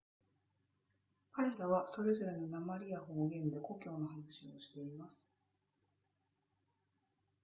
[1.31, 5.31] 彼らはそれぞれの訛りや方言で故郷の話をしています